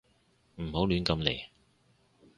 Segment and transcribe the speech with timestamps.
[0.55, 1.43] 唔好亂咁嚟